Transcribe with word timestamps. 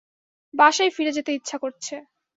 বাসায় 0.53 0.91
ফিরে 0.95 1.11
যেতে 1.11 1.31
ইচ্ছা 1.33 1.57
করছে। 1.57 1.95